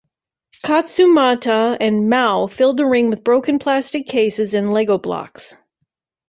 Katsumata 0.65 1.77
and 1.79 2.09
Mao 2.09 2.47
filled 2.47 2.77
the 2.77 2.87
ring 2.87 3.11
with 3.11 3.23
broken 3.23 3.59
plastic 3.59 4.07
cases 4.07 4.55
and 4.55 4.73
Lego 4.73 4.97
blocks. 4.97 5.55